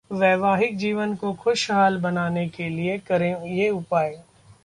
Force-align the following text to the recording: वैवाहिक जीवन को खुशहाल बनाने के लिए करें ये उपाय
वैवाहिक 0.11 0.77
जीवन 0.77 1.13
को 1.15 1.31
खुशहाल 1.33 1.97
बनाने 1.97 2.47
के 2.49 2.69
लिए 2.69 2.97
करें 2.99 3.45
ये 3.47 3.69
उपाय 3.69 4.13